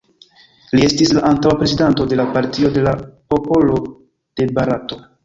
[0.77, 2.95] Li estis la antaŭa Prezidanto de la Partio de la
[3.35, 3.77] Popolo
[4.41, 4.99] de Barato.